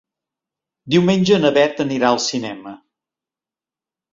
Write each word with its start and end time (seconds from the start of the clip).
Diumenge 0.95 1.37
na 1.43 1.51
Bet 1.59 1.83
anirà 1.85 2.09
al 2.15 2.19
cinema. 2.29 2.77